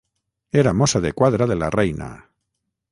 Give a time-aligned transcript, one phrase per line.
[0.61, 2.11] Era mossa de quadra de la reina.